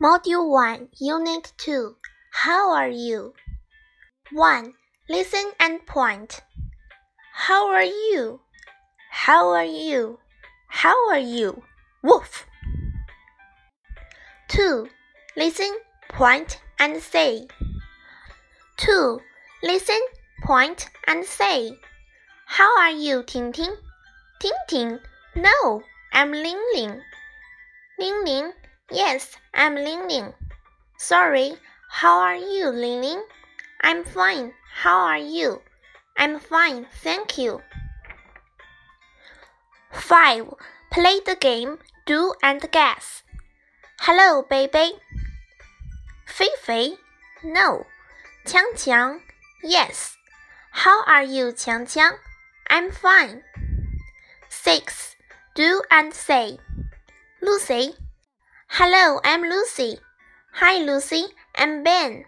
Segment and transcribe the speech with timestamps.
[0.00, 1.96] Module 1, Unit 2.
[2.30, 3.34] How are you?
[4.30, 4.74] 1.
[5.08, 6.40] Listen and point.
[7.34, 8.38] How are you?
[9.10, 10.20] How are you?
[10.68, 11.64] How are you?
[12.04, 12.46] Woof.
[14.46, 14.88] 2.
[15.36, 15.76] Listen,
[16.10, 17.48] point, and say.
[18.76, 19.20] 2.
[19.64, 20.00] Listen,
[20.44, 21.76] point, and say.
[22.46, 23.24] How are you?
[23.24, 25.00] Ting Ting.
[25.34, 27.00] No, I'm Ling Ling.
[27.98, 28.52] Ling Ling.
[28.91, 30.33] Yes, I'm Ling Ling.
[30.97, 31.53] Sorry,
[31.89, 33.23] how are you, Ling Ling?
[33.81, 34.53] I'm fine.
[34.73, 35.61] How are you?
[36.17, 37.61] I'm fine, thank you.
[39.91, 40.53] 5.
[40.91, 43.23] Play the game Do and Guess.
[44.01, 44.99] Hello, baby.
[46.25, 46.97] 菲菲
[47.43, 47.85] No.
[48.45, 49.19] 强强
[49.63, 50.15] Yes.
[50.71, 52.17] How are you, 强强
[52.67, 53.43] I'm fine.
[54.49, 55.15] 6.
[55.55, 56.59] Do and say.
[57.41, 57.95] Lucy.
[58.78, 59.98] Hello, I'm Lucy.
[60.62, 61.26] Hi, Lucy.
[61.56, 62.22] I'm Ben.